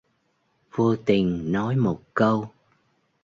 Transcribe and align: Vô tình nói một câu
Vô 0.75 0.95
tình 0.95 1.51
nói 1.51 1.75
một 1.75 2.01
câu 2.13 2.49